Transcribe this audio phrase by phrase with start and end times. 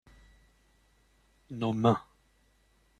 [1.51, 2.01] Nos mains.